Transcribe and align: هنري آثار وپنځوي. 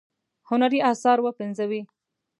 هنري 0.49 0.79
آثار 0.91 1.17
وپنځوي. 1.25 1.81